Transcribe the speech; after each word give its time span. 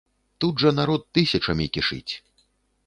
Тут 0.45 0.63
жа 0.63 0.69
народ 0.79 1.05
тысячамі 1.19 1.69
кішыць. 1.77 2.13